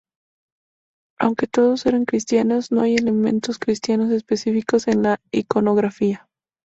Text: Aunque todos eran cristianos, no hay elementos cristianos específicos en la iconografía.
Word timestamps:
Aunque 1.19 1.45
todos 1.45 1.85
eran 1.85 2.05
cristianos, 2.05 2.71
no 2.71 2.81
hay 2.81 2.95
elementos 2.95 3.59
cristianos 3.59 4.09
específicos 4.09 4.87
en 4.87 5.03
la 5.03 5.21
iconografía. 5.31 6.27